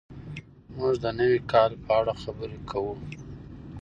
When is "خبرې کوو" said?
2.23-2.95